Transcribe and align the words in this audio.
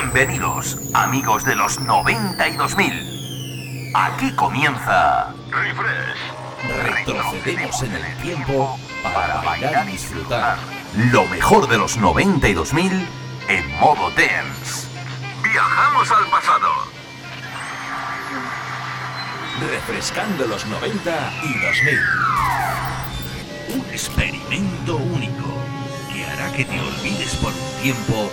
Bienvenidos, 0.00 0.78
amigos 0.94 1.44
de 1.44 1.54
los 1.54 1.78
92.000. 1.78 3.92
Aquí 3.94 4.32
comienza 4.32 5.34
Refresh. 5.50 6.16
Retrocedemos 6.84 7.82
en 7.82 7.92
el 7.92 8.16
tiempo 8.16 8.78
para 9.02 9.42
bailar 9.42 9.86
y 9.86 9.92
disfrutar. 9.92 10.56
Lo 11.12 11.26
mejor 11.26 11.68
de 11.68 11.76
los 11.76 11.98
92.000 11.98 13.06
en 13.48 13.78
modo 13.78 14.08
dance. 14.12 14.88
Viajamos 15.42 16.10
al 16.10 16.24
pasado. 16.30 16.70
Refrescando 19.70 20.46
los 20.46 20.64
90 20.64 21.32
y 21.42 21.58
2000. 21.58 22.00
Un 23.74 23.84
experimento 23.92 24.96
único 24.96 25.58
que 26.10 26.24
hará 26.24 26.50
que 26.52 26.64
te 26.64 26.80
olvides 26.80 27.36
por 27.36 27.52
un 27.52 27.82
tiempo 27.82 28.32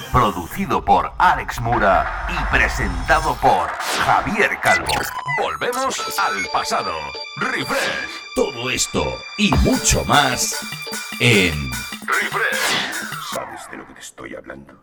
producido 0.11 0.83
por 0.83 1.11
Alex 1.17 1.61
Mura 1.61 2.27
y 2.29 2.55
presentado 2.55 3.35
por 3.35 3.69
Javier 4.05 4.59
Calvo. 4.61 4.91
Volvemos 5.41 5.99
al 6.19 6.45
pasado. 6.51 6.91
Refresh. 7.37 7.79
Todo 8.35 8.69
esto 8.69 9.05
y 9.37 9.51
mucho 9.63 10.03
más 10.05 10.57
en 11.19 11.71
Refresh. 12.05 12.59
¿Sabes 13.33 13.61
de 13.71 13.77
lo 13.77 13.87
que 13.87 13.93
te 13.93 13.99
estoy 14.01 14.35
hablando? 14.35 14.73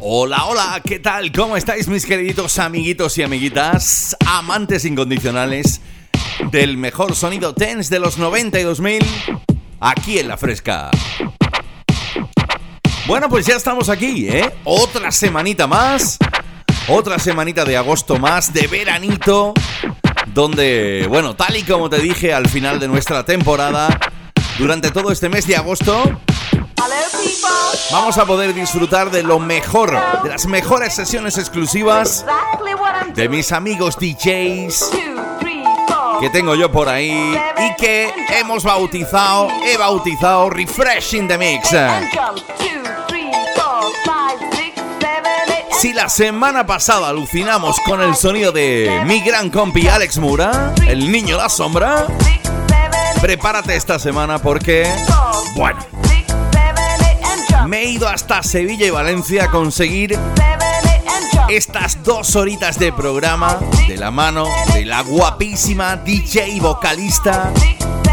Hola, 0.00 0.44
hola, 0.44 0.82
¿qué 0.84 1.00
tal? 1.00 1.32
¿Cómo 1.32 1.56
estáis 1.56 1.88
mis 1.88 2.06
queriditos 2.06 2.58
amiguitos 2.58 3.18
y 3.18 3.24
amiguitas? 3.24 4.16
Amantes 4.26 4.84
incondicionales 4.84 5.80
del 6.52 6.76
mejor 6.76 7.14
sonido 7.16 7.54
tense 7.54 7.92
de 7.92 8.00
los 8.00 8.18
92.000 8.18 9.47
aquí 9.80 10.18
en 10.18 10.28
La 10.28 10.36
Fresca. 10.36 10.90
Bueno, 13.06 13.28
pues 13.28 13.46
ya 13.46 13.56
estamos 13.56 13.88
aquí, 13.88 14.28
¿eh? 14.28 14.52
Otra 14.64 15.10
semanita 15.10 15.66
más, 15.66 16.18
otra 16.88 17.18
semanita 17.18 17.64
de 17.64 17.76
agosto 17.76 18.18
más, 18.18 18.52
de 18.52 18.66
veranito, 18.66 19.54
donde, 20.34 21.06
bueno, 21.08 21.34
tal 21.34 21.56
y 21.56 21.62
como 21.62 21.88
te 21.88 22.00
dije 22.00 22.34
al 22.34 22.48
final 22.48 22.78
de 22.78 22.88
nuestra 22.88 23.24
temporada, 23.24 23.88
durante 24.58 24.90
todo 24.90 25.10
este 25.10 25.30
mes 25.30 25.46
de 25.46 25.56
agosto, 25.56 26.20
vamos 27.90 28.18
a 28.18 28.26
poder 28.26 28.52
disfrutar 28.52 29.10
de 29.10 29.22
lo 29.22 29.38
mejor, 29.38 29.98
de 30.22 30.28
las 30.28 30.46
mejores 30.46 30.94
sesiones 30.94 31.38
exclusivas 31.38 32.26
de 33.14 33.28
mis 33.28 33.52
amigos 33.52 33.96
DJs 33.98 34.90
que 36.20 36.30
tengo 36.30 36.54
yo 36.54 36.70
por 36.70 36.88
ahí 36.88 37.38
y 37.58 37.74
que 37.76 38.12
hemos 38.38 38.64
bautizado, 38.64 39.48
he 39.64 39.76
bautizado 39.76 40.50
Refreshing 40.50 41.28
the 41.28 41.38
Mix. 41.38 41.74
Si 45.78 45.92
la 45.92 46.08
semana 46.08 46.66
pasada 46.66 47.08
alucinamos 47.08 47.78
con 47.80 48.02
el 48.02 48.16
sonido 48.16 48.50
de 48.50 49.02
mi 49.06 49.20
gran 49.20 49.48
compi 49.48 49.86
Alex 49.86 50.18
Mura, 50.18 50.74
el 50.88 51.10
niño 51.12 51.36
la 51.36 51.48
sombra, 51.48 52.06
prepárate 53.20 53.76
esta 53.76 53.98
semana 53.98 54.40
porque, 54.40 54.90
bueno, 55.54 55.78
me 57.66 57.82
he 57.82 57.84
ido 57.90 58.08
hasta 58.08 58.42
Sevilla 58.42 58.86
y 58.86 58.90
Valencia 58.90 59.44
a 59.44 59.50
conseguir 59.50 60.18
estas 61.48 62.02
dos 62.04 62.36
horitas 62.36 62.78
de 62.78 62.92
programa 62.92 63.58
de 63.86 63.96
la 63.96 64.10
mano 64.10 64.46
de 64.74 64.84
la 64.84 65.02
guapísima 65.02 65.96
DJ 65.96 66.48
y 66.48 66.60
vocalista 66.60 67.50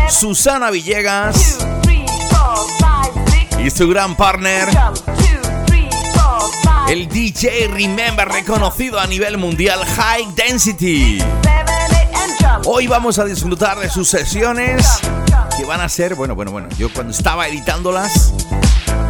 Susana 0.10 0.72
Villegas 0.72 1.58
y 3.60 3.70
su 3.70 3.90
gran 3.90 4.16
partner, 4.16 4.70
el 6.88 7.10
DJ 7.10 7.68
Remember 7.74 8.28
reconocido 8.28 9.00
a 9.00 9.08
nivel 9.08 9.38
mundial 9.38 9.84
High 9.84 10.28
Density. 10.36 11.20
Hoy 12.66 12.88
vamos 12.88 13.20
a 13.20 13.26
disfrutar 13.26 13.80
de 13.80 13.90
sus 13.90 14.08
sesiones 14.08 15.00
que 15.58 15.66
van 15.66 15.82
a 15.82 15.90
ser, 15.90 16.16
bueno, 16.16 16.36
bueno, 16.36 16.52
bueno, 16.52 16.70
yo 16.78 16.94
cuando 16.94 17.12
estaba 17.12 17.48
editándolas 17.48 18.34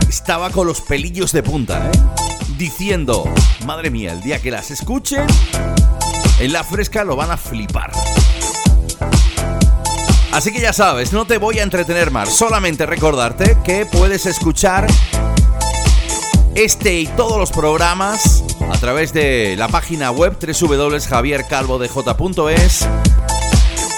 estaba 0.07 0.49
con 0.49 0.65
los 0.65 0.81
pelillos 0.81 1.31
de 1.31 1.43
punta, 1.43 1.91
¿eh? 1.91 2.34
Diciendo, 2.57 3.23
madre 3.65 3.89
mía, 3.89 4.13
el 4.13 4.21
día 4.21 4.41
que 4.41 4.51
las 4.51 4.71
escuchen, 4.71 5.27
en 6.39 6.53
la 6.53 6.63
fresca 6.63 7.03
lo 7.03 7.15
van 7.15 7.31
a 7.31 7.37
flipar. 7.37 7.91
Así 10.31 10.51
que 10.51 10.59
ya 10.59 10.73
sabes, 10.73 11.13
no 11.13 11.25
te 11.25 11.37
voy 11.37 11.59
a 11.59 11.63
entretener 11.63 12.11
más, 12.11 12.29
solamente 12.29 12.85
recordarte 12.85 13.57
que 13.63 13.85
puedes 13.85 14.25
escuchar 14.25 14.85
este 16.55 16.99
y 16.99 17.07
todos 17.07 17.37
los 17.37 17.51
programas 17.51 18.43
a 18.71 18.77
través 18.77 19.13
de 19.13 19.55
la 19.57 19.67
página 19.67 20.11
web 20.11 20.37
www.javiercalvodej.es, 20.39 22.87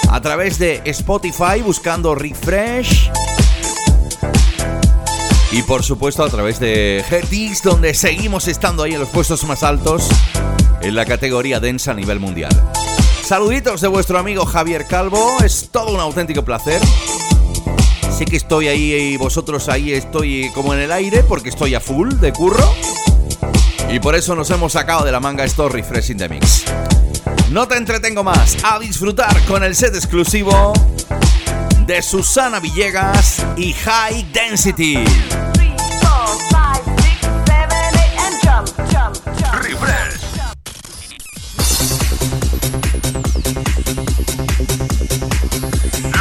a 0.09 0.21
través 0.21 0.59
de 0.59 0.81
Spotify 0.85 1.61
buscando 1.63 2.15
Refresh 2.15 3.11
y 5.51 5.61
por 5.63 5.83
supuesto 5.83 6.23
a 6.23 6.29
través 6.29 6.59
de 6.59 7.03
Hertix, 7.09 7.63
donde 7.63 7.93
seguimos 7.93 8.47
estando 8.47 8.83
ahí 8.83 8.93
en 8.93 8.99
los 8.99 9.09
puestos 9.09 9.43
más 9.45 9.63
altos 9.63 10.09
en 10.81 10.95
la 10.95 11.05
categoría 11.05 11.59
densa 11.59 11.91
a 11.91 11.93
nivel 11.93 12.19
mundial. 12.19 12.51
Saluditos 13.23 13.81
de 13.81 13.87
vuestro 13.87 14.19
amigo 14.19 14.45
Javier 14.45 14.85
Calvo, 14.87 15.37
es 15.43 15.69
todo 15.71 15.93
un 15.93 15.99
auténtico 15.99 16.43
placer. 16.43 16.81
Sé 18.17 18.25
que 18.25 18.37
estoy 18.37 18.67
ahí 18.67 18.93
y 18.93 19.17
vosotros 19.17 19.69
ahí 19.69 19.93
estoy 19.93 20.49
como 20.53 20.73
en 20.73 20.79
el 20.79 20.91
aire 20.91 21.23
porque 21.23 21.49
estoy 21.49 21.75
a 21.75 21.79
full 21.79 22.13
de 22.15 22.33
curro. 22.33 22.73
Y 23.89 23.99
por 23.99 24.15
eso 24.15 24.35
nos 24.35 24.49
hemos 24.49 24.73
sacado 24.73 25.05
de 25.05 25.11
la 25.11 25.19
manga 25.19 25.43
estos 25.45 25.71
Refreshing 25.71 26.17
the 26.17 26.29
Mix. 26.29 26.65
No 27.51 27.67
te 27.67 27.77
entretengo 27.77 28.23
más, 28.23 28.57
a 28.63 28.79
disfrutar 28.79 29.45
con 29.45 29.63
el 29.63 29.75
set 29.75 29.95
exclusivo 29.95 30.73
de 31.87 32.01
Susana 32.01 32.59
Villegas 32.59 33.45
y 33.55 33.71
High 33.71 34.27
Density. 34.33 35.05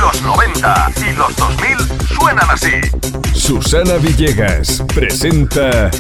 Los 0.00 0.22
90 0.22 0.93
y 1.05 1.12
los 1.16 1.37
2000 1.37 1.76
suenan 2.16 2.50
así. 2.50 2.71
Susana 3.34 3.94
Villegas 3.94 4.84
presenta 4.94 5.91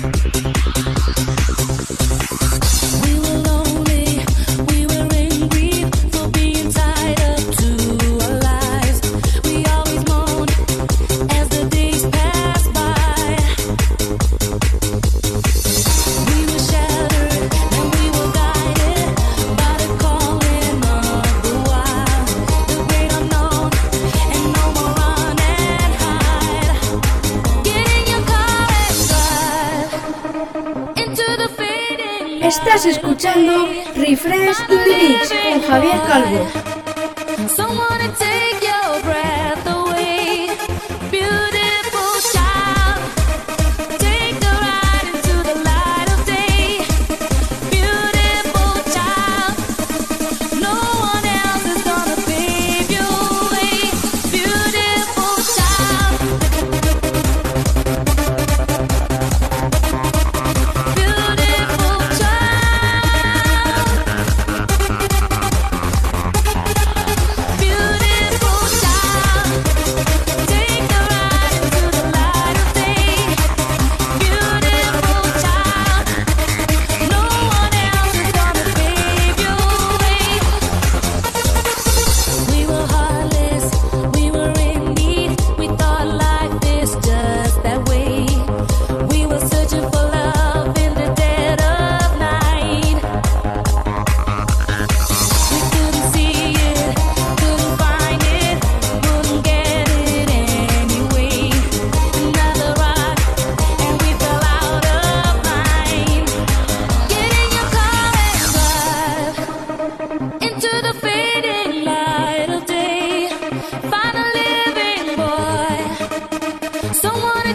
escuchando 33.26 33.66
Refresh 33.94 34.60
in 34.68 34.78
the 34.84 35.08
Mix 35.08 35.32
con 35.42 35.62
Javier 35.62 36.00
Calvo. 36.06 36.46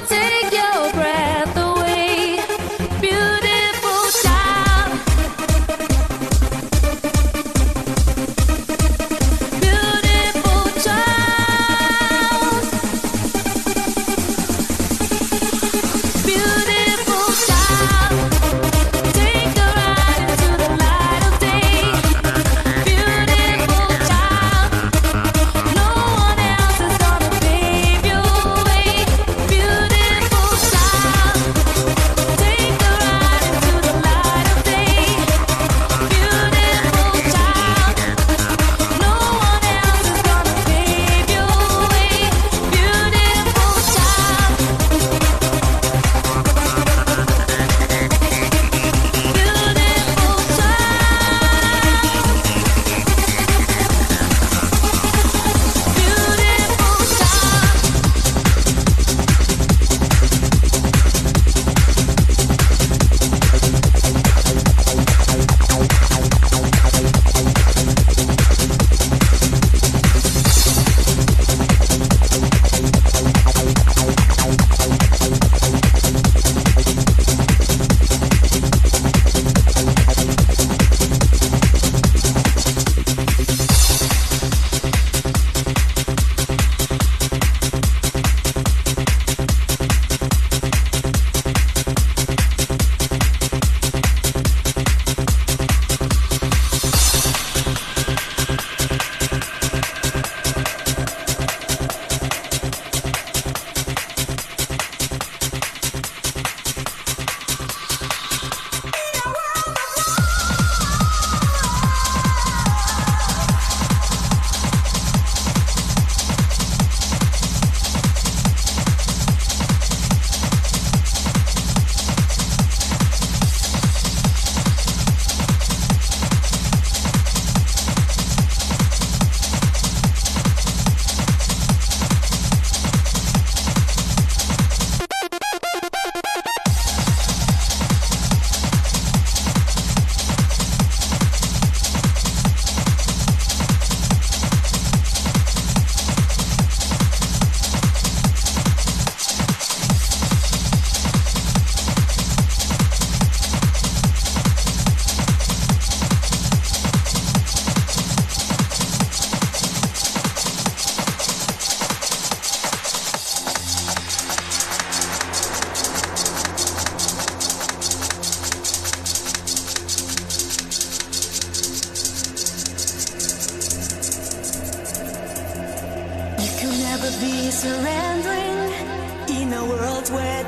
take 0.07 0.53
it. 0.53 0.61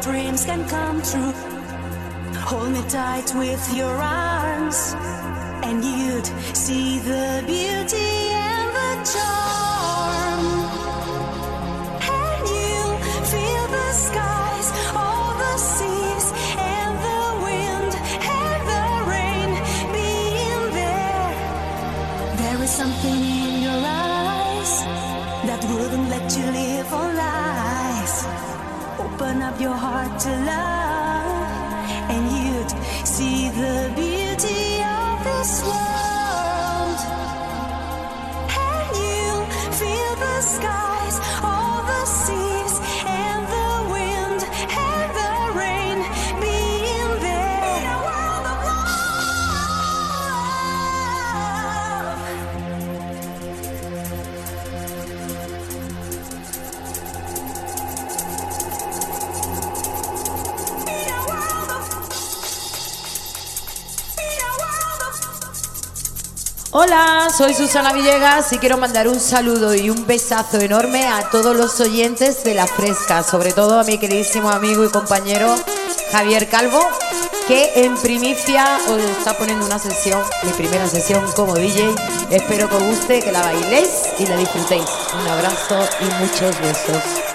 Dreams 0.04 0.44
can 0.44 0.68
come 0.68 1.02
true. 1.02 1.32
Hold 2.42 2.72
me 2.74 2.84
tight 2.90 3.34
with 3.36 3.74
your 3.74 3.96
arms, 3.96 4.94
and 5.64 5.84
you'd 5.84 6.26
see 6.56 7.00
the 7.00 7.42
beauty 7.48 8.30
and 8.32 8.70
the 8.76 9.12
charm. 9.12 9.83
Up 29.44 29.60
your 29.60 29.74
heart 29.74 30.20
to 30.22 30.30
love, 30.46 30.83
Hola, 66.76 67.28
soy 67.30 67.54
Susana 67.54 67.94
Villegas 67.94 68.52
y 68.52 68.58
quiero 68.58 68.80
mandar 68.80 69.08
un 69.08 69.20
saludo 69.20 69.76
y 69.76 69.92
un 69.92 70.08
besazo 70.08 70.60
enorme 70.60 71.06
a 71.06 71.30
todos 71.30 71.56
los 71.56 71.80
oyentes 71.80 72.44
de 72.44 72.56
La 72.56 72.66
Fresca, 72.66 73.22
sobre 73.22 73.54
todo 73.54 73.80
a 73.80 73.84
mi 73.84 74.00
queridísimo 74.00 74.50
amigo 74.50 74.84
y 74.84 74.90
compañero 74.90 75.54
Javier 76.12 76.50
Calvo, 76.50 76.80
que 77.48 77.86
en 77.86 77.96
primicia 77.98 78.80
os 78.90 79.00
está 79.04 79.38
poniendo 79.38 79.68
una 79.68 79.78
sesión, 79.78 80.20
mi 80.42 80.52
primera 80.54 80.88
sesión 80.88 81.24
como 81.36 81.54
DJ. 81.54 81.94
Espero 82.32 82.68
que 82.68 82.76
os 82.78 82.84
guste, 82.84 83.20
que 83.20 83.32
la 83.32 83.44
bailéis 83.44 83.92
y 84.18 84.26
la 84.26 84.36
disfrutéis. 84.36 84.90
Un 85.22 85.28
abrazo 85.28 85.78
y 86.02 86.06
muchos 86.24 86.60
besos. 86.60 87.33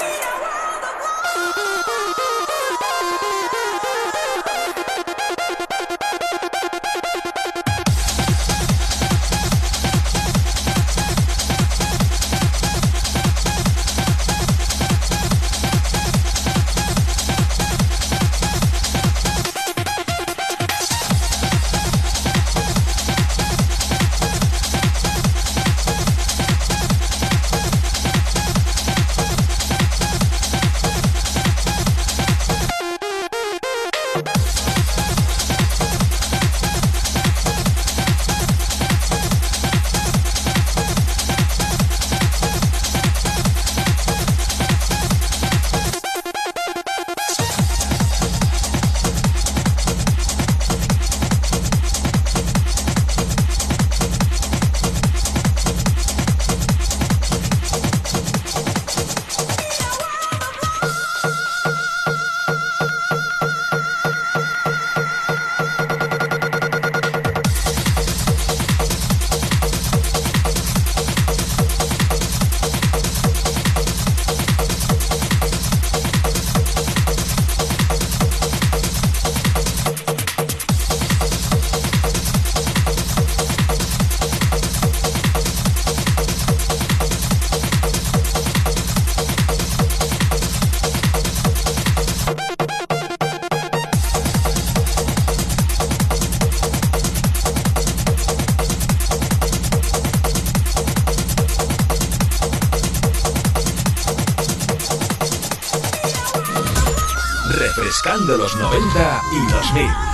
Refrescando 108.28 108.36
los 108.36 108.56
90 108.56 109.22
y 109.32 109.46
2000. 109.50 110.07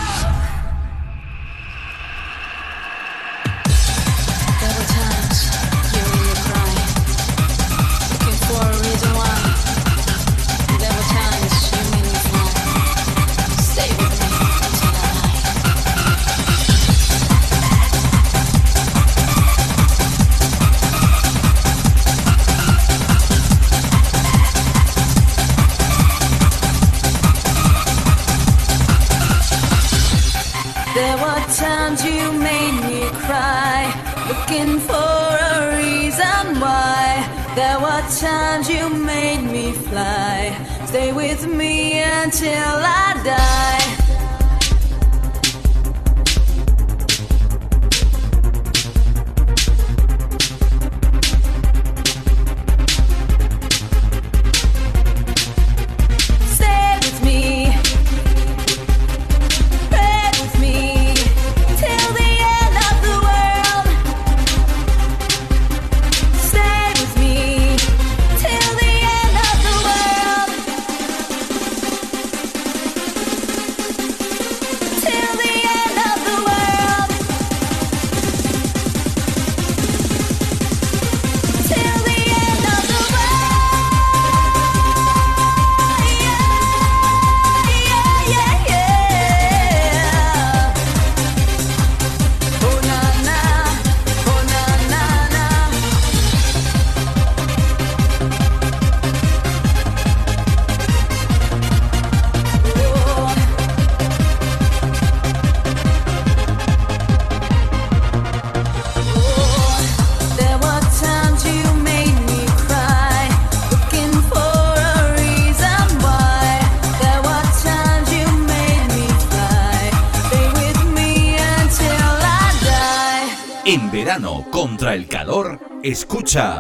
Escucha 125.85 126.54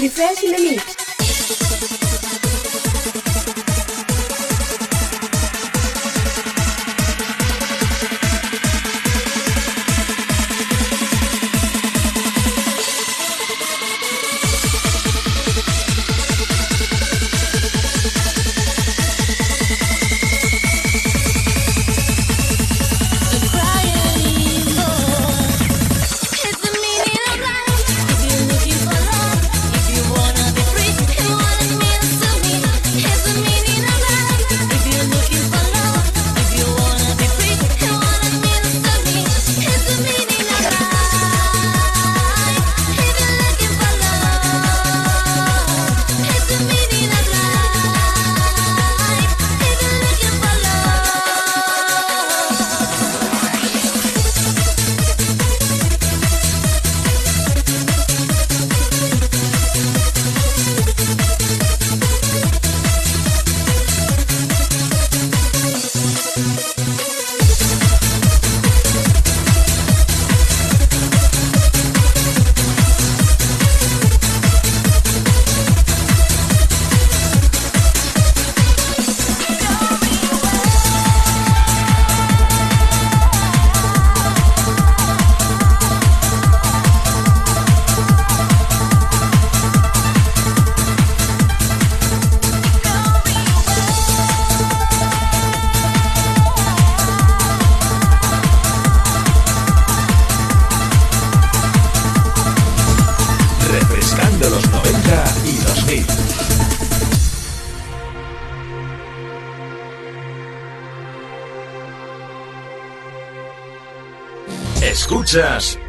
2000 0.00 0.59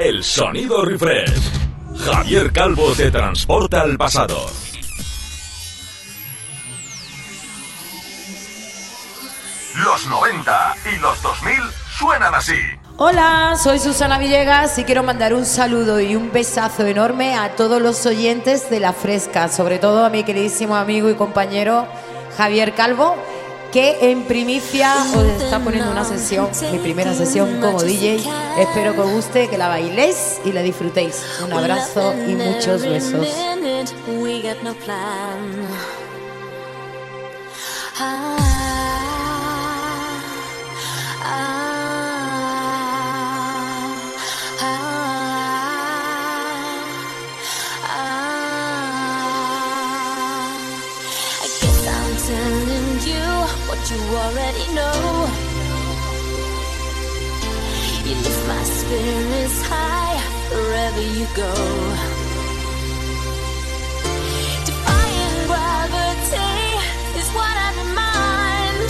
el 0.03 0.23
sonido 0.23 0.83
refresh. 0.83 1.29
Javier 1.95 2.51
Calvo 2.51 2.91
te 2.93 3.11
transporta 3.11 3.81
al 3.81 3.97
pasado. 3.97 4.35
Los 9.83 10.07
90 10.07 10.75
y 10.91 10.99
los 10.99 11.21
2000 11.21 11.53
suenan 11.99 12.33
así. 12.33 12.57
Hola, 12.97 13.55
soy 13.61 13.77
Susana 13.79 14.17
Villegas 14.17 14.77
y 14.79 14.83
quiero 14.85 15.03
mandar 15.03 15.33
un 15.33 15.45
saludo 15.45 15.99
y 15.99 16.15
un 16.15 16.31
besazo 16.31 16.85
enorme 16.85 17.35
a 17.35 17.55
todos 17.55 17.81
los 17.81 18.05
oyentes 18.05 18.69
de 18.69 18.79
La 18.79 18.93
Fresca, 18.93 19.49
sobre 19.49 19.77
todo 19.77 20.03
a 20.03 20.09
mi 20.09 20.23
queridísimo 20.23 20.75
amigo 20.75 21.09
y 21.09 21.15
compañero 21.15 21.87
Javier 22.37 22.73
Calvo, 22.73 23.15
que 23.71 24.11
en 24.11 24.23
primicia 24.23 24.95
os 25.15 25.23
está 25.41 25.59
poniendo 25.59 25.91
una 25.91 26.03
sesión, 26.03 26.49
mi 26.71 26.79
primera 26.79 27.13
sesión 27.13 27.61
como 27.61 27.81
DJ. 27.81 28.21
Espero 28.59 28.93
que 28.93 29.01
os 29.01 29.11
guste, 29.11 29.47
que 29.47 29.57
la 29.57 29.67
bailéis 29.69 30.39
y 30.43 30.51
la 30.51 30.61
disfrutéis. 30.61 31.23
Un 31.43 31.53
abrazo 31.53 32.13
y 32.27 32.35
muchos 32.35 32.81
besos. 32.81 33.27
Already 54.15 54.65
know. 54.73 55.29
You 58.05 58.15
lift 58.15 58.47
my 58.47 58.63
spirits 58.63 59.61
high 59.67 60.19
wherever 60.51 61.01
you 61.01 61.25
go. 61.35 61.53
Defying 64.67 65.37
gravity 65.47 66.51
is 67.19 67.29
what 67.37 67.55
I 67.67 67.69
demand. 67.79 68.89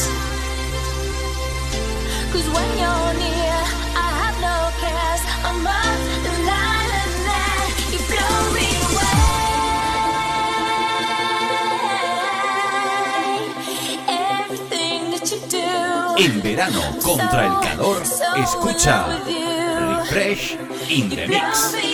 Cause 2.33 2.47
when 2.55 2.69
you're 2.81 3.13
near, 3.21 3.70
En 16.23 16.39
verano, 16.43 16.83
contra 17.01 17.47
el 17.47 17.67
calor, 17.67 18.03
escucha 18.37 19.07
Refresh 19.25 20.55
in 20.87 21.09
the 21.09 21.27
Mix. 21.27 21.90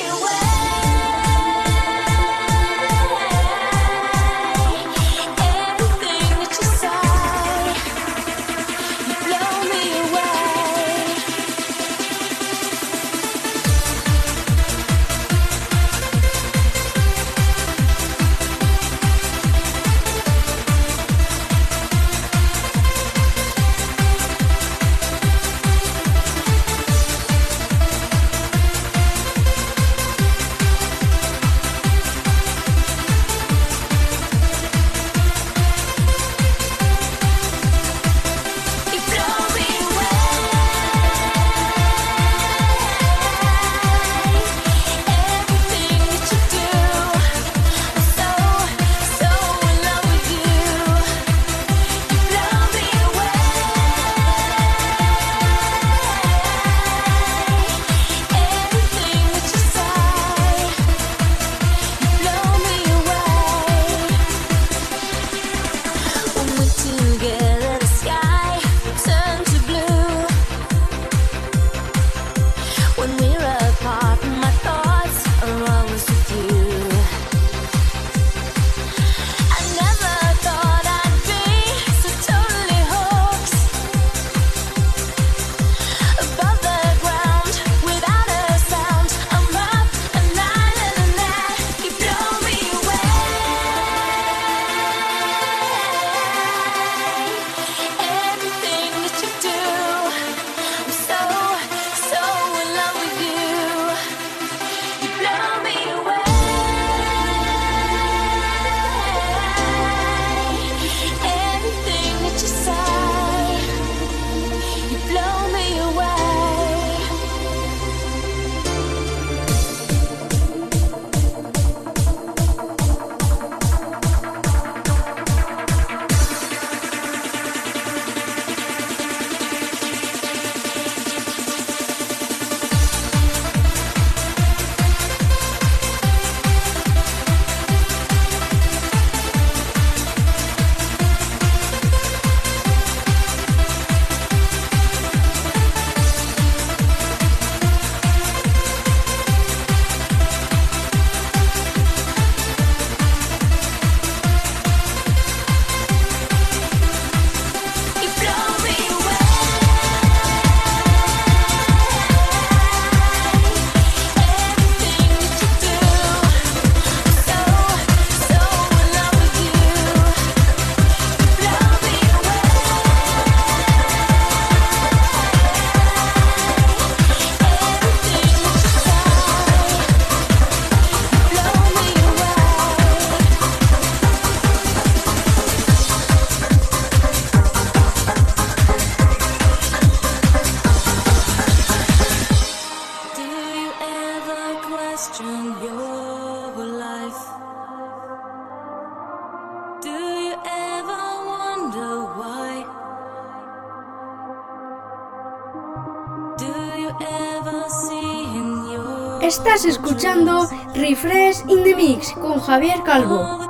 Estás 209.48 209.64
escuchando 209.64 210.50
Refresh 210.76 211.46
in 211.48 211.64
the 211.64 211.74
Mix 211.74 212.12
con 212.12 212.38
Javier 212.42 212.84
Calvo. 212.84 213.47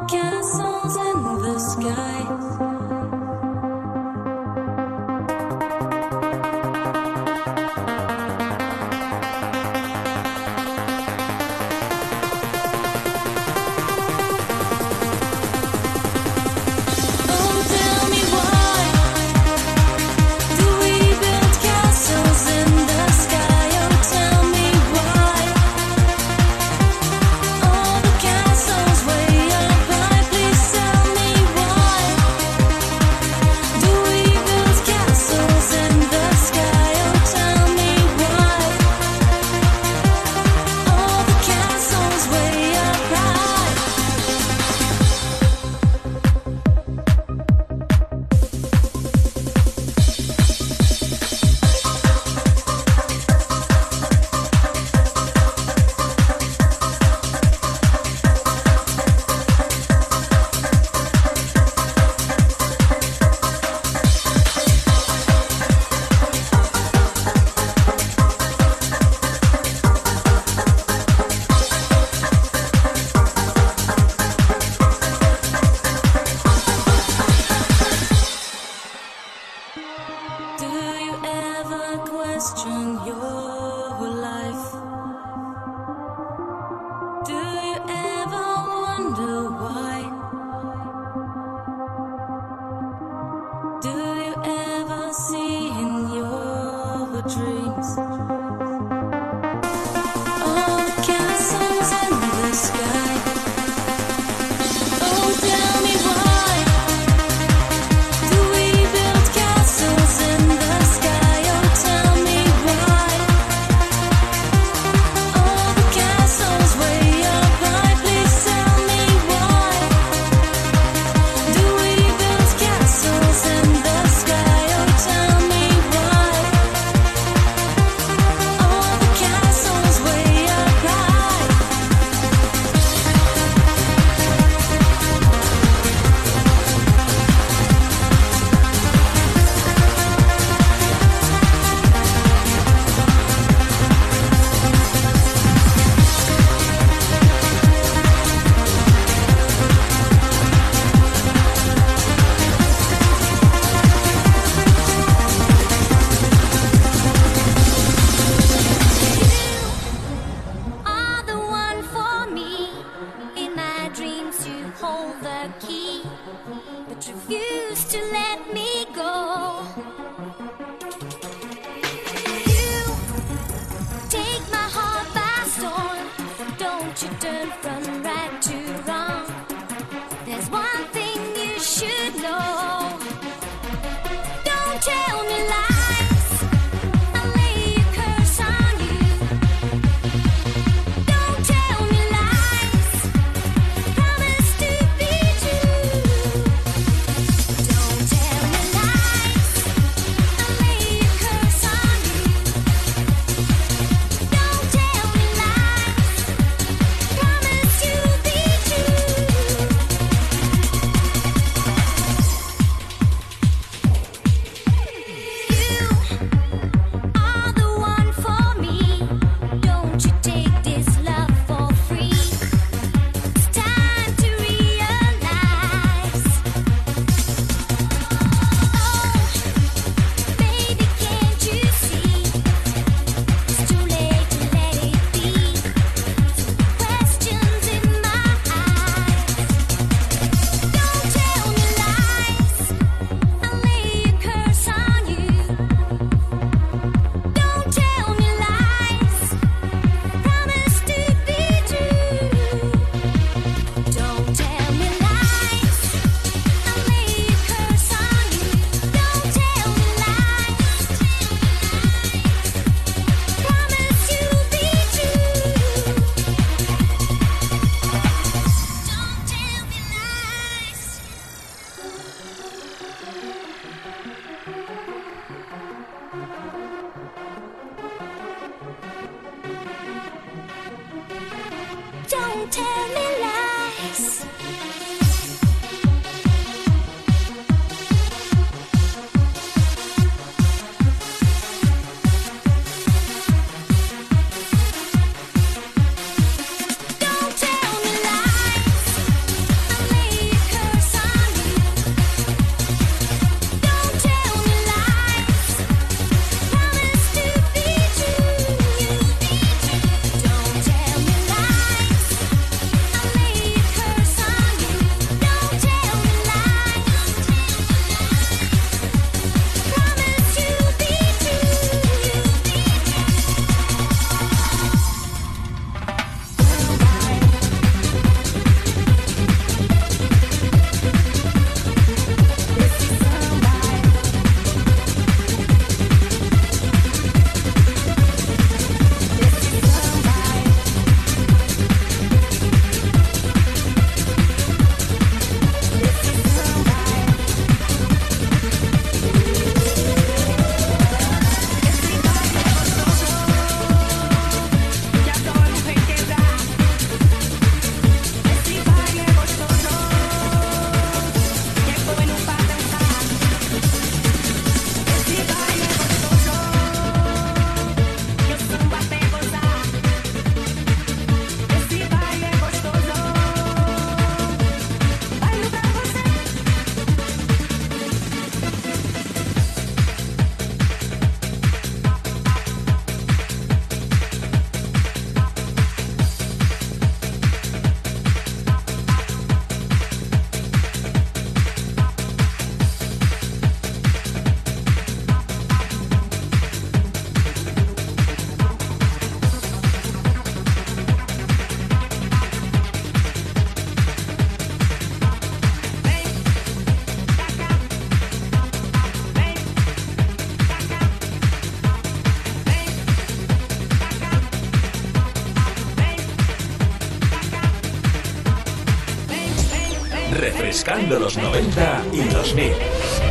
refrescando 420.12 421.00
los 421.00 421.18
90 421.18 421.84
y 421.94 422.02
2000. 422.10 423.07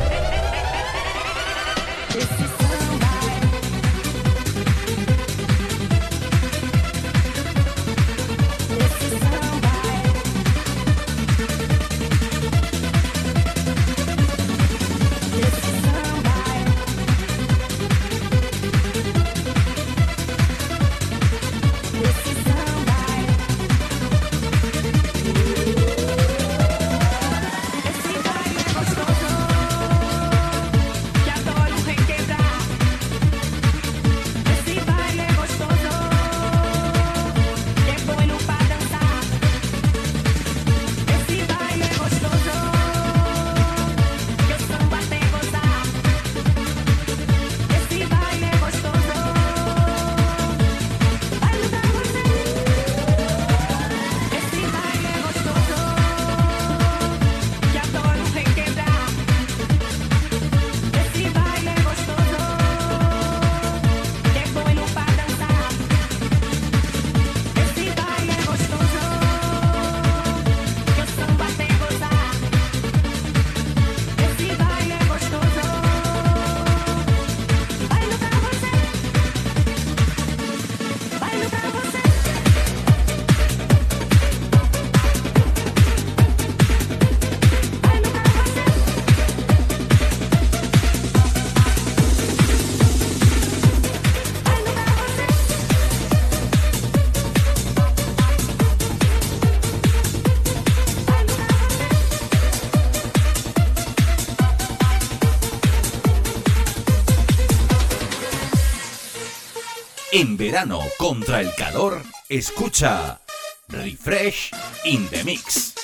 En 110.19 110.39
verano, 110.39 110.81
contra 110.97 111.43
el 111.43 111.55
calor, 111.57 112.03
escucha 112.31 113.21
Refresh 113.69 114.51
in 114.87 115.07
the 115.11 115.23
Mix. 115.25 115.76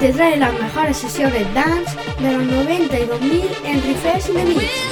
te 0.00 0.14
trae 0.14 0.38
las 0.38 0.58
mejores 0.58 0.96
sesiones 0.96 1.52
dance 1.52 1.94
de 2.20 2.32
los 2.32 2.46
90 2.46 2.98
y 2.98 3.06
2000 3.06 3.44
en 3.64 3.82
Refresh 3.82 4.30
Mix. 4.30 4.89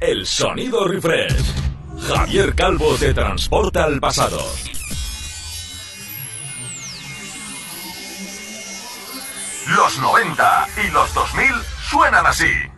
El 0.00 0.26
sonido 0.26 0.86
refresh. 0.86 1.54
Javier 2.06 2.54
Calvo 2.54 2.94
te 2.96 3.14
transporta 3.14 3.84
al 3.84 3.98
pasado. 3.98 4.38
Los 9.68 9.98
90 9.98 10.68
y 10.84 10.90
los 10.90 11.14
2000 11.14 11.46
suenan 11.88 12.26
así. 12.26 12.69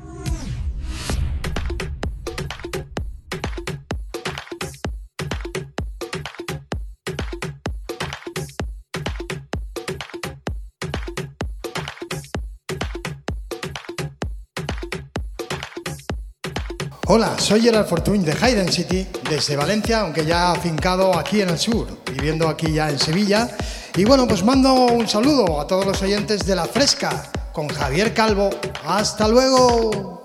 Hola, 17.09 17.37
soy 17.37 17.61
Gerard 17.63 17.89
Fortuny 17.89 18.21
de 18.21 18.33
Hayden 18.41 18.71
City, 18.73 19.05
desde 19.29 19.57
Valencia, 19.57 20.03
aunque 20.03 20.25
ya 20.25 20.53
afincado 20.53 21.19
aquí 21.19 21.41
en 21.41 21.49
el 21.49 21.59
sur, 21.59 21.89
viviendo 22.13 22.49
aquí 22.49 22.73
ya 22.73 22.91
en 22.91 22.99
Sevilla. 22.99 23.51
Y 23.97 24.05
bueno, 24.05 24.29
pues 24.29 24.45
mando 24.45 24.73
un 24.73 25.09
saludo 25.09 25.61
a 25.61 25.67
todos 25.67 25.85
los 25.85 26.01
oyentes 26.01 26.47
de 26.47 26.55
La 26.55 26.65
Fresca 26.65 27.25
con 27.53 27.67
Javier 27.67 28.15
Calvo. 28.15 28.51
¡Hasta 28.87 29.27
luego! 29.27 30.22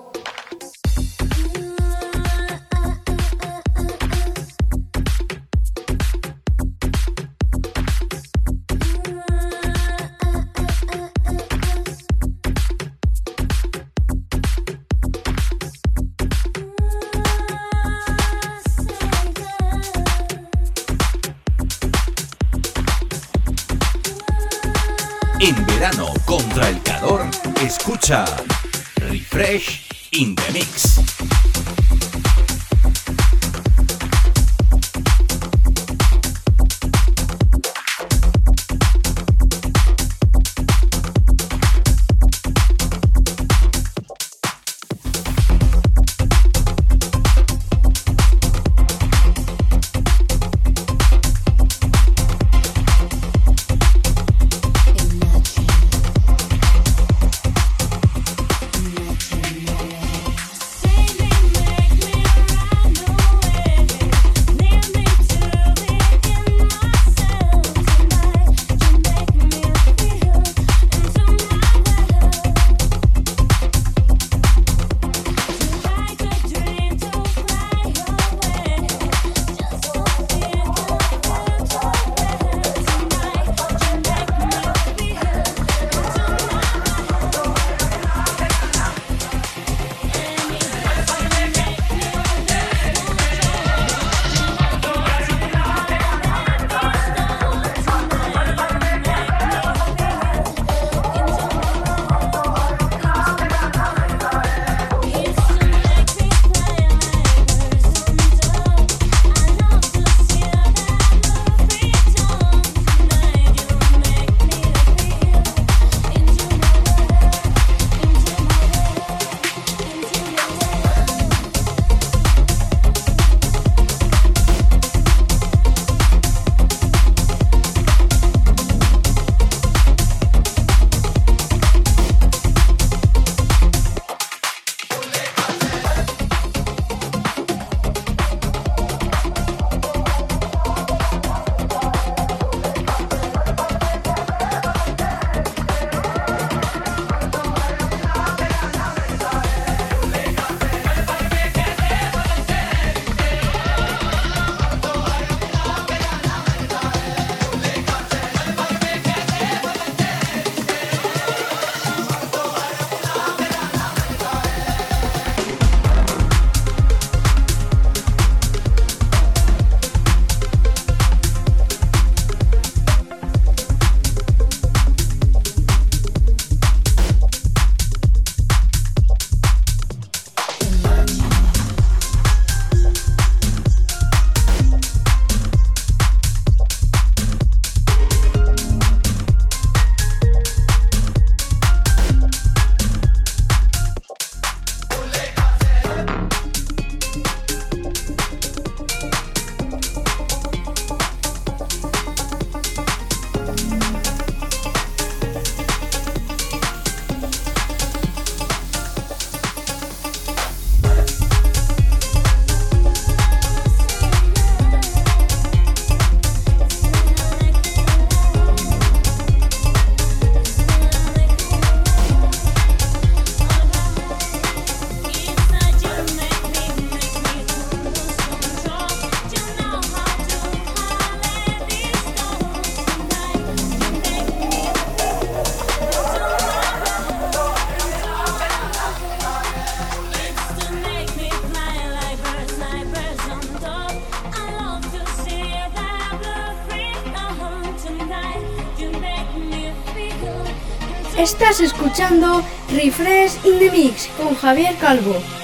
Escuchando 251.97 252.43
Refresh 252.69 253.43
in 253.43 253.57
the 253.57 253.71
Mix 253.71 254.07
con 254.17 254.35
Javier 254.35 254.75
Calvo. 254.75 255.36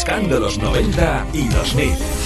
Refrescando 0.00 0.40
los 0.40 0.56
90 0.58 1.26
y 1.34 1.48
2000. 1.48 2.19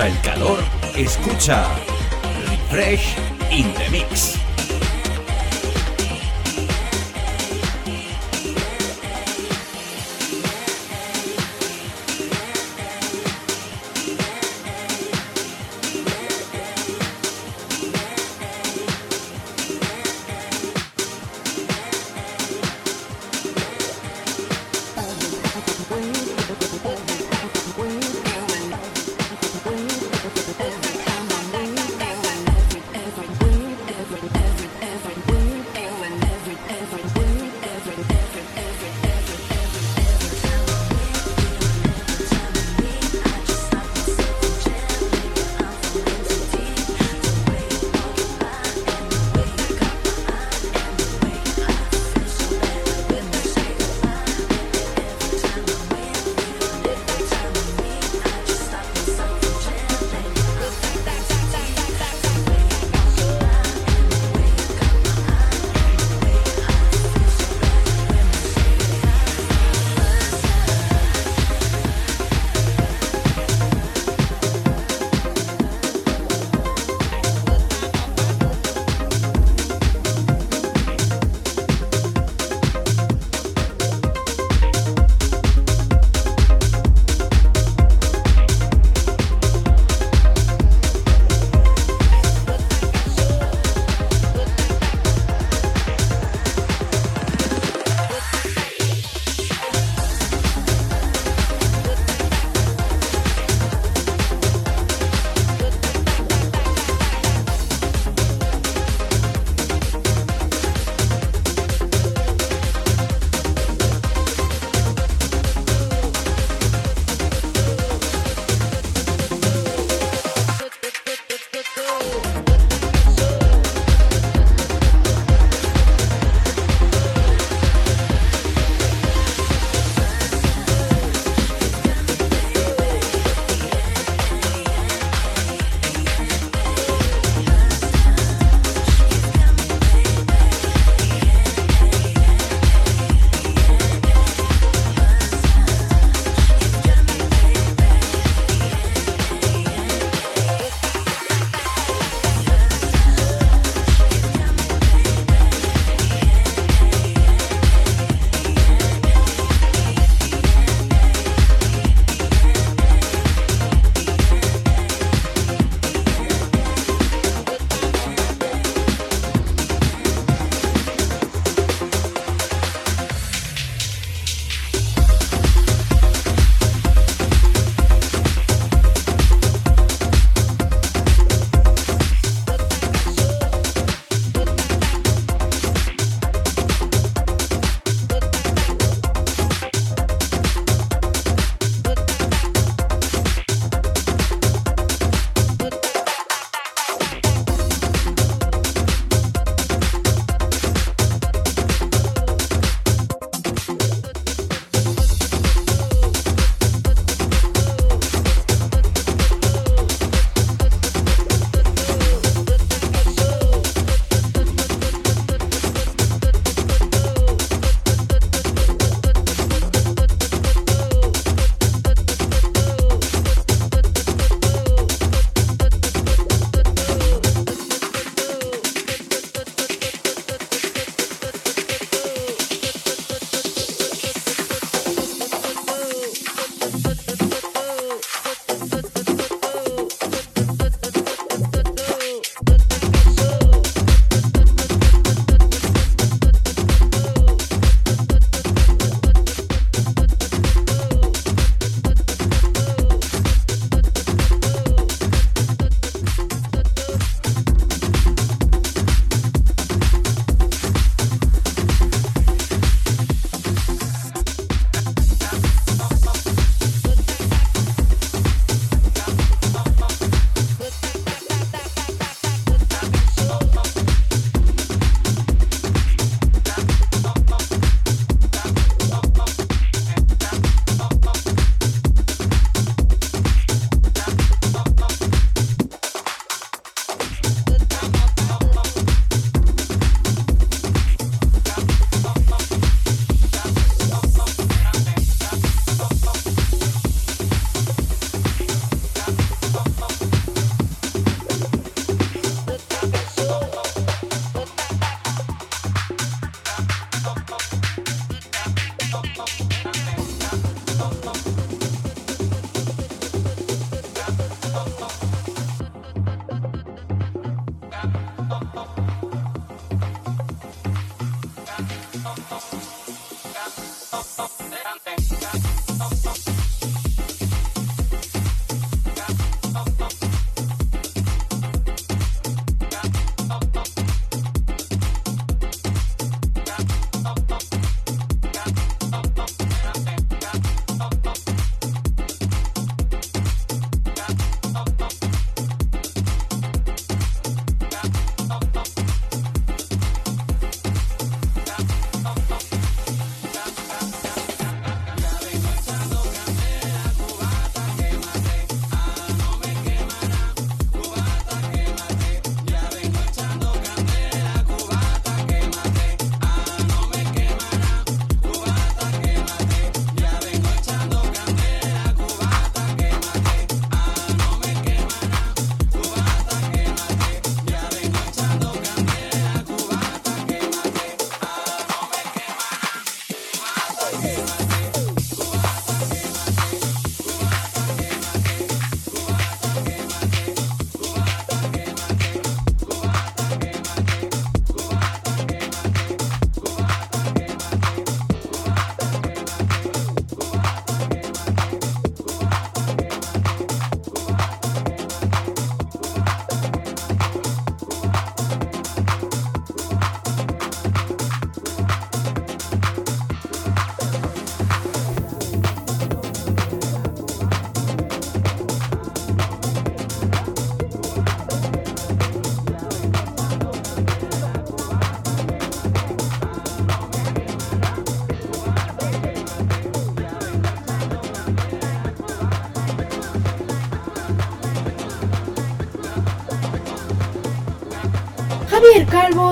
Contra 0.00 0.06
el 0.06 0.20
calor, 0.22 0.58
escucha 0.96 1.66
Refresh 2.48 3.16
in 3.50 3.72
the 3.74 3.90
Mix. 3.90 4.39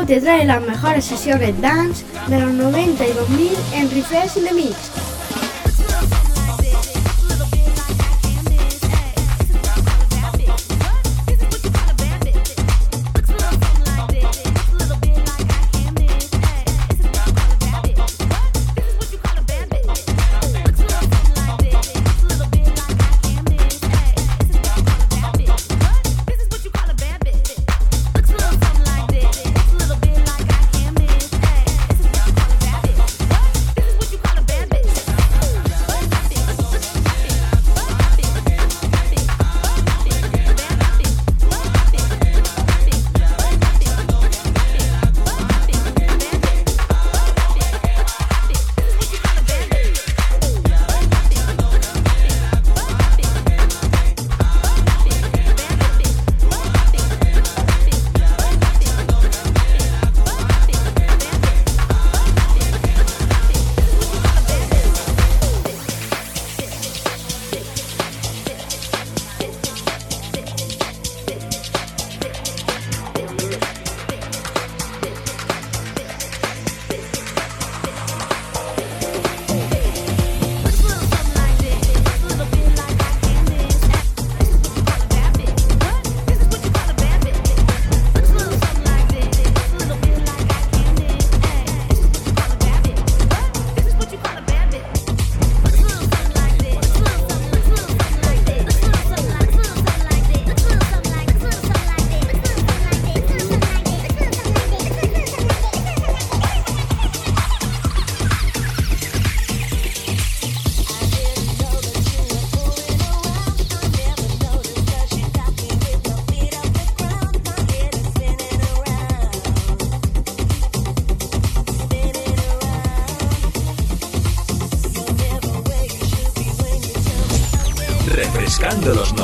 Te 0.08 0.22
trae 0.22 0.46
las 0.46 0.62
mejores 0.62 1.04
sesiones 1.04 1.60
dance 1.60 2.02
de 2.28 2.40
los 2.40 2.50
90 2.50 3.06
y 3.06 3.12
2000 3.12 3.50
en 3.74 3.90
Refresh 3.90 4.38
in 4.38 4.44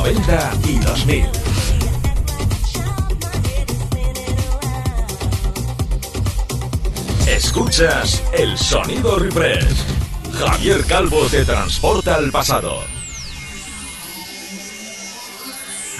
90 0.05 0.53
y 0.69 0.79
2000. 0.81 1.31
Escuchas 7.27 8.23
el 8.35 8.59
sonido 8.59 9.19
refresh. 9.19 9.65
Javier 10.39 10.85
Calvo 10.85 11.25
te 11.31 11.47
transporta 11.47 12.17
al 12.17 12.31
pasado. 12.31 12.85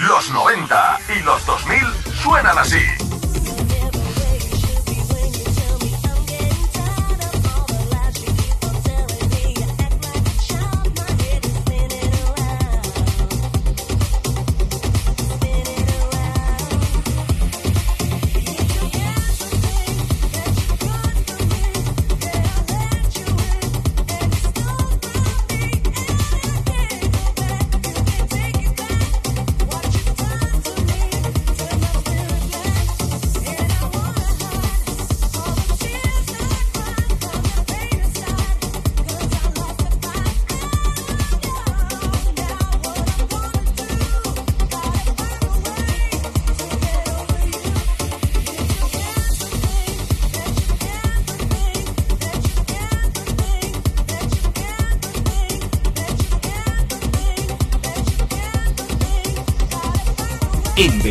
Los 0.01 0.31
90 0.33 1.01
y 1.17 1.23
los 1.23 1.47
2000 1.47 1.81
suenan 2.23 2.59
así. 2.59 2.94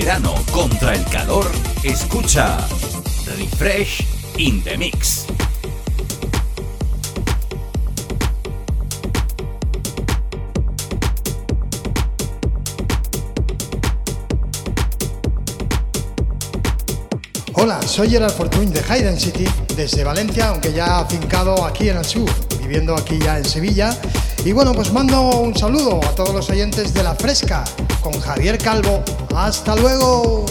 Verano 0.04 0.36
contra 0.52 0.96
el 0.96 1.06
calor, 1.06 1.50
escucha 1.82 2.58
Refresh 3.38 4.06
in 4.36 4.62
the 4.62 4.78
Mix. 4.78 5.28
Hola, 17.54 17.82
soy 17.84 18.10
Gerard 18.10 18.34
Fortuny 18.34 18.66
de 18.66 18.84
Hayden 18.90 19.18
City, 19.18 19.46
desde 19.78 20.04
Valencia, 20.04 20.50
aunque 20.50 20.74
ya 20.74 21.00
afincado 21.00 21.64
aquí 21.64 21.88
en 21.88 22.00
el 22.00 22.04
sur, 22.04 22.30
viviendo 22.60 22.94
aquí 22.94 23.18
ya 23.20 23.38
en 23.38 23.46
Sevilla. 23.46 23.98
Y 24.44 24.52
bueno, 24.52 24.74
pues 24.74 24.92
mando 24.92 25.22
un 25.40 25.58
saludo 25.58 26.02
a 26.04 26.14
todos 26.14 26.36
los 26.36 26.50
oyentes 26.50 26.94
de 26.94 27.04
La 27.04 27.16
Fresca 27.16 27.64
con 28.02 28.20
Javier 28.20 28.58
Calvo. 28.58 29.02
¡Hasta 29.36 29.76
luego! 29.76 30.46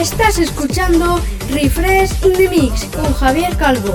Estás 0.00 0.38
escuchando 0.38 1.20
Refresh 1.50 2.24
in 2.24 2.32
the 2.32 2.48
Mix 2.48 2.86
con 2.86 3.12
Javier 3.12 3.54
Calvo. 3.58 3.94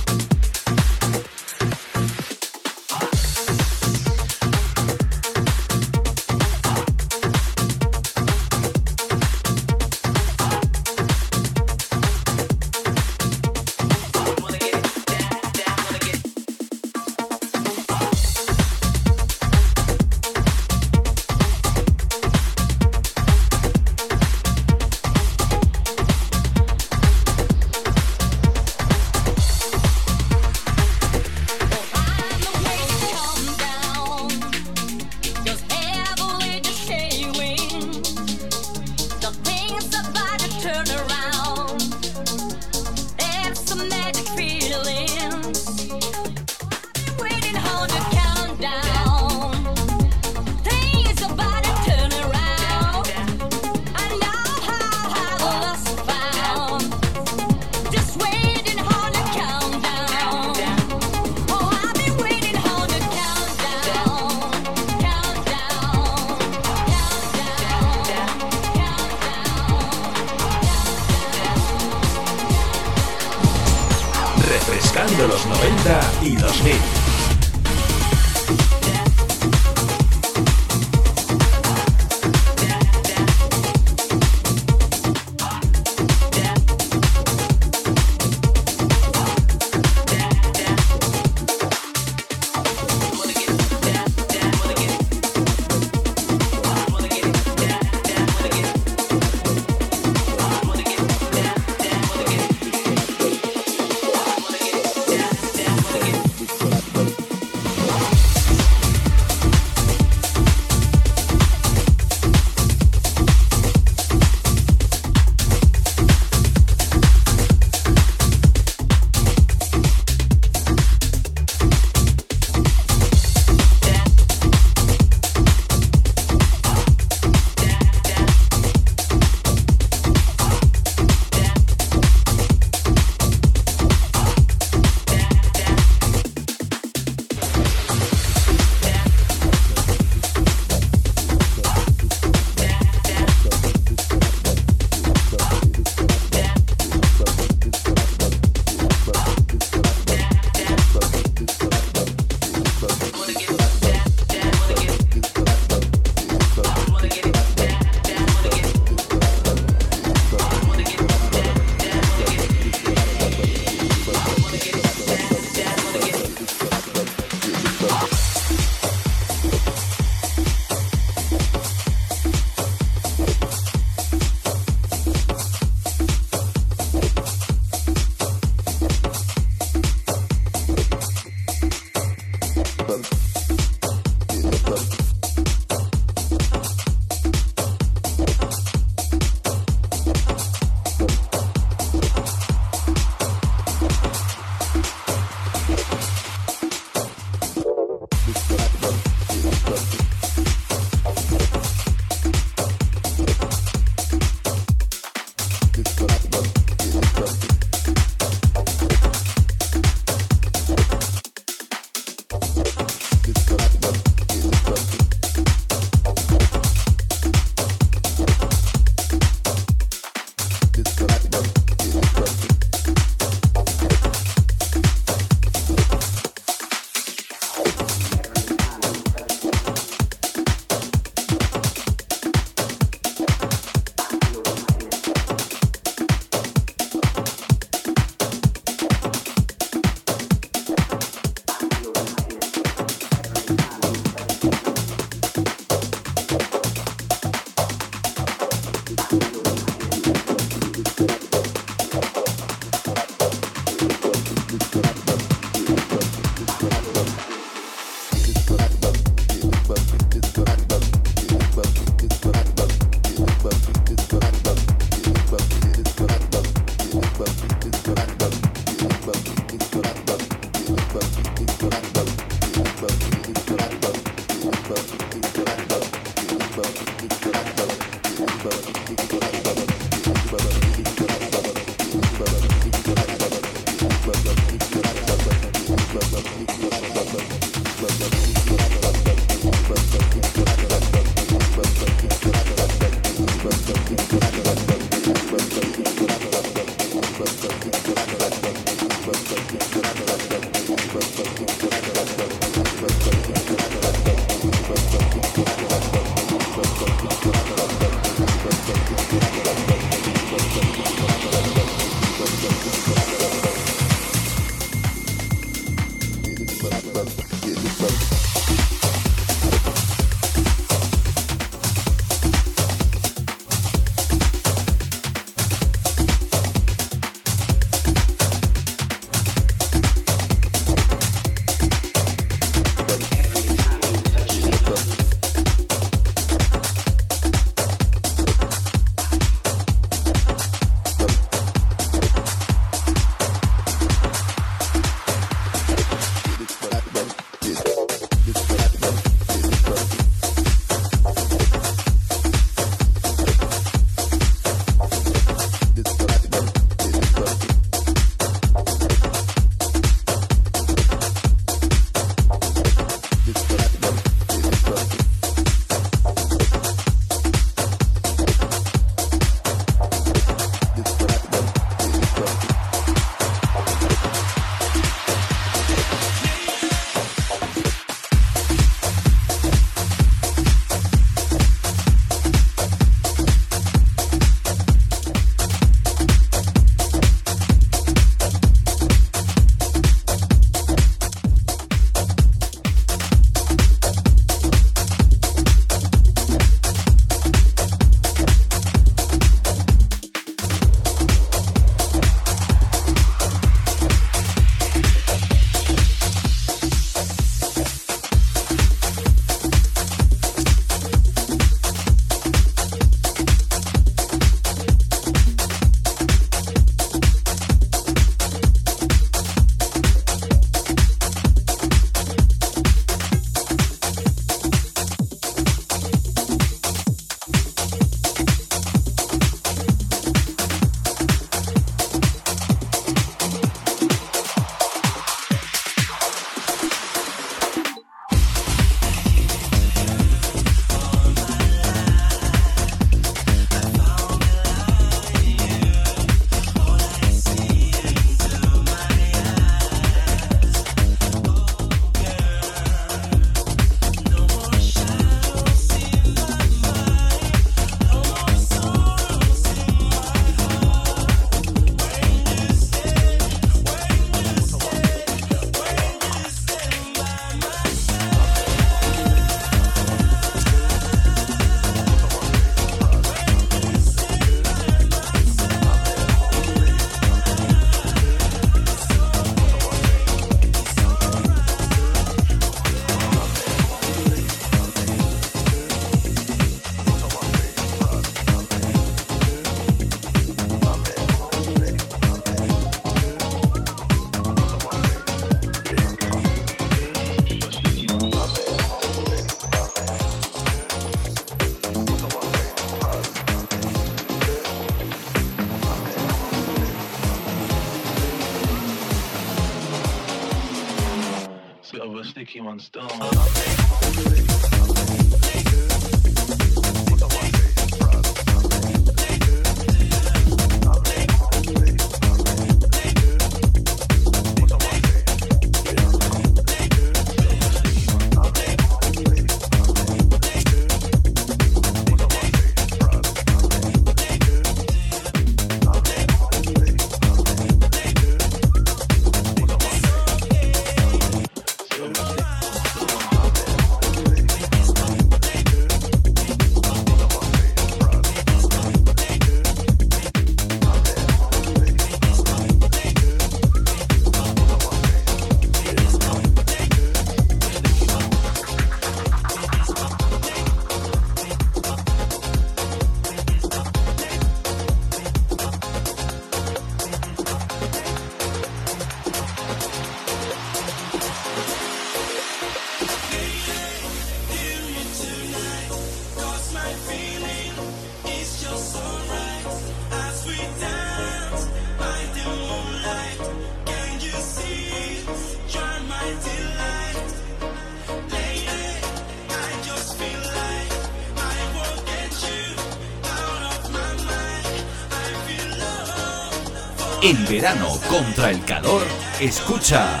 En 597.10 597.26
verano 597.26 597.76
contra 597.88 598.30
el 598.30 598.44
calor, 598.44 598.86
escucha 599.18 600.00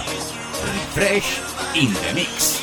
Refresh 0.94 1.40
in 1.74 1.92
the 1.92 2.14
Mix. 2.14 2.59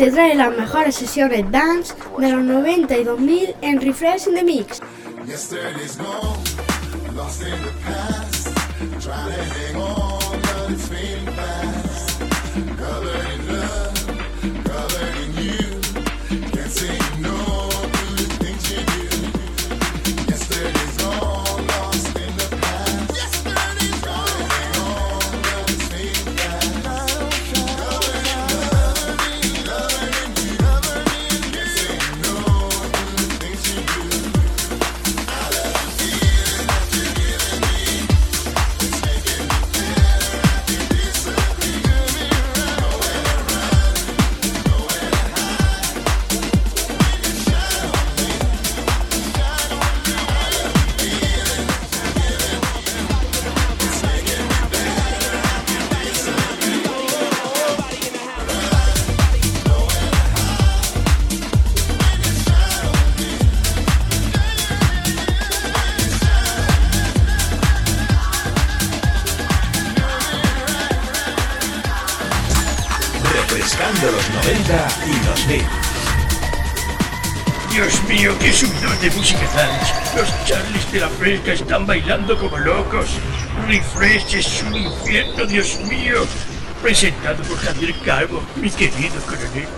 Te 0.00 0.10
trae 0.10 0.34
las 0.34 0.56
mejores 0.56 0.94
sesiones 0.94 1.50
dance 1.50 1.92
de 2.18 2.30
los 2.30 2.42
90 2.42 2.96
y 2.96 3.04
2000 3.04 3.54
en 3.60 3.80
Refresh 3.82 4.28
in 4.28 4.34
the 4.34 4.42
Mix. 4.42 4.80
Yesterday's 5.26 5.98
gone, 5.98 6.38
lost 7.14 7.42
in 7.42 7.50
the 7.50 7.70
past. 7.84 8.48
Trying 8.98 9.34
to 9.34 9.44
hang 9.44 9.76
on, 9.76 9.99
Están 81.22 81.86
bailando 81.86 82.34
como 82.38 82.56
locos. 82.56 83.18
Refresh 83.68 84.36
es 84.36 84.62
un 84.62 84.74
infierno, 84.74 85.44
Dios 85.44 85.78
mío. 85.80 86.26
Presentado 86.82 87.42
por 87.42 87.58
Javier 87.58 87.94
Calvo, 88.02 88.42
mi 88.56 88.70
querido 88.70 89.20
coronel. 89.26 89.68